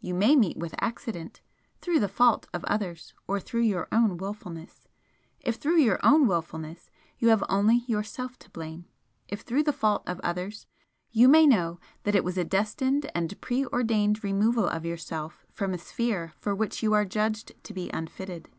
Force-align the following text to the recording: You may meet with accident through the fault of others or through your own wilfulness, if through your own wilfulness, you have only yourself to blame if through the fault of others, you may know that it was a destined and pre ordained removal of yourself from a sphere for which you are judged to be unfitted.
You 0.00 0.14
may 0.14 0.36
meet 0.36 0.56
with 0.58 0.76
accident 0.80 1.40
through 1.80 1.98
the 1.98 2.06
fault 2.06 2.46
of 2.54 2.62
others 2.66 3.14
or 3.26 3.40
through 3.40 3.62
your 3.62 3.88
own 3.90 4.16
wilfulness, 4.16 4.86
if 5.40 5.56
through 5.56 5.78
your 5.80 5.98
own 6.06 6.28
wilfulness, 6.28 6.88
you 7.18 7.30
have 7.30 7.42
only 7.48 7.78
yourself 7.88 8.38
to 8.38 8.50
blame 8.50 8.84
if 9.26 9.40
through 9.40 9.64
the 9.64 9.72
fault 9.72 10.04
of 10.06 10.20
others, 10.20 10.68
you 11.10 11.26
may 11.26 11.48
know 11.48 11.80
that 12.04 12.14
it 12.14 12.22
was 12.22 12.38
a 12.38 12.44
destined 12.44 13.10
and 13.12 13.40
pre 13.40 13.66
ordained 13.66 14.22
removal 14.22 14.68
of 14.68 14.86
yourself 14.86 15.44
from 15.52 15.74
a 15.74 15.78
sphere 15.78 16.32
for 16.38 16.54
which 16.54 16.80
you 16.84 16.92
are 16.94 17.04
judged 17.04 17.50
to 17.64 17.74
be 17.74 17.90
unfitted. 17.90 18.50